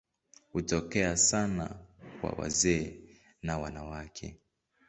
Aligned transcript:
Hutokea 0.53 1.17
sana 1.17 1.79
kwa 2.21 2.29
wazee 2.31 2.99
na 3.41 3.57
wanawake. 3.57 4.37